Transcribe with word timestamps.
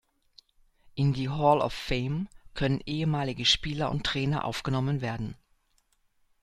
In 0.95 1.13
die 1.13 1.29
Hall 1.29 1.61
of 1.61 1.73
Fame 1.73 2.27
können 2.55 2.81
ehemalige 2.87 3.45
Spieler 3.45 3.91
und 3.91 4.03
Trainer 4.03 4.45
aufgenommen 4.45 4.99
werden. 4.99 5.37